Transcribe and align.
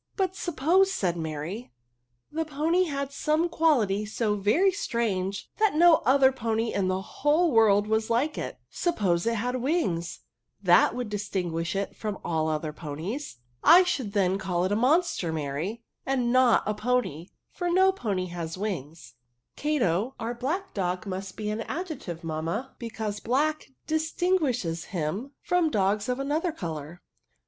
tc 0.13 0.17
But 0.17 0.35
suppose," 0.35 0.91
said 0.91 1.15
Mary," 1.15 1.71
the 2.31 2.43
pony 2.43 2.85
had 2.85 3.11
some 3.11 3.47
quality 3.47 4.03
so 4.03 4.33
very 4.35 4.71
strange^ 4.71 5.43
that 5.59 5.75
no 5.75 5.97
other 6.07 6.31
pony 6.31 6.73
in 6.73 6.87
the 6.87 7.03
whole 7.03 7.51
world 7.51 7.85
was 7.85 8.09
like 8.09 8.35
it. 8.35 8.57
Suppose 8.71 9.27
it 9.27 9.35
had 9.35 9.57
wings, 9.57 10.21
that 10.59 10.95
would 10.95 11.07
distinguish 11.07 11.75
it 11.75 11.95
from 11.95 12.17
all 12.25 12.49
other 12.49 12.73
ponies."" 12.73 13.37
I 13.77 13.83
should 13.83 14.13
then 14.13 14.39
call 14.39 14.65
it 14.65 14.71
a 14.71 14.75
monster, 14.75 15.31
Mary, 15.31 15.83
and 16.03 16.33
not 16.33 16.63
a 16.65 16.73
pony, 16.73 17.27
for 17.51 17.69
no 17.69 17.91
pony 17.91 18.25
has 18.25 18.57
wings," 18.57 19.13
'^ 19.53 19.55
Cato, 19.55 20.15
our 20.19 20.33
blac]c 20.33 20.73
dog, 20.73 21.05
must 21.05 21.37
be 21.37 21.51
an 21.51 21.61
ad 21.61 21.89
jective, 21.89 22.23
mamma, 22.23 22.73
because 22.79 23.19
black 23.19 23.67
distinguishes* 23.85 24.85
him 24.85 25.33
from 25.43 25.69
dog3 25.69 26.09
of 26.09 26.19
another 26.19 26.51
colour." 26.51 27.03